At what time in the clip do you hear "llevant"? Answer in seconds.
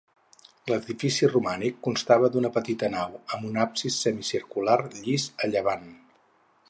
5.55-5.87